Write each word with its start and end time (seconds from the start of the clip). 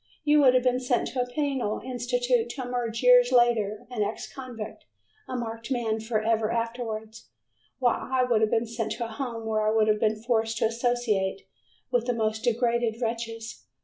You 0.23 0.39
would 0.41 0.55
have 0.55 0.63
been 0.63 0.79
sent 0.79 1.09
to 1.09 1.21
a 1.21 1.27
penal 1.27 1.79
institution 1.81 2.47
to 2.47 2.63
emerge 2.67 3.03
years 3.03 3.31
later 3.31 3.85
an 3.91 4.01
ex 4.01 4.25
convict, 4.27 4.85
a 5.29 5.35
marked 5.35 5.69
man 5.69 5.99
forever 5.99 6.51
afterwards, 6.51 7.29
while 7.77 8.09
I 8.11 8.23
would 8.23 8.41
have 8.41 8.49
been 8.49 8.65
sent 8.65 8.93
to 8.93 9.05
a 9.05 9.09
home 9.09 9.45
where 9.45 9.61
I 9.61 9.69
would 9.69 9.87
have 9.87 9.99
been 9.99 10.15
forced 10.15 10.57
to 10.57 10.65
associate 10.65 11.43
with 11.91 12.07
the 12.07 12.13
most 12.13 12.41
degraded 12.45 12.99
wretches. 12.99 13.67